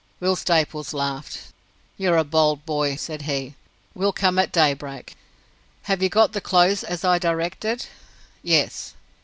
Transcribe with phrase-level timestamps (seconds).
[0.19, 1.53] Will Staples laughed.
[1.95, 3.53] "You're a bold boy!" said he.
[3.93, 5.15] "We'll come at daybreak."
[5.83, 7.85] "Have you got the clothes as I directed?"
[8.41, 8.95] "Yes."